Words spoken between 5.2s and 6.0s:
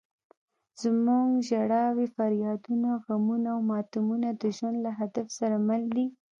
سره مل